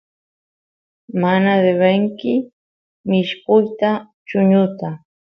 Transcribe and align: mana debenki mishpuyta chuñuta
mana 1.21 1.51
debenki 1.63 2.33
mishpuyta 3.09 3.89
chuñuta 4.27 4.87